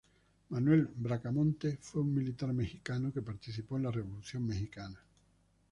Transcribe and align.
Manuel 0.49 0.89
Bracamonte 0.95 1.77
fue 1.79 2.01
un 2.01 2.11
militar 2.15 2.51
mexicano 2.53 3.13
que 3.13 3.21
participó 3.21 3.77
en 3.77 3.83
la 3.83 3.91
Revolución 3.91 4.47
mexicana. 4.47 4.99